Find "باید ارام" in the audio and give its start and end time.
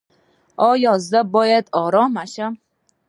1.33-2.13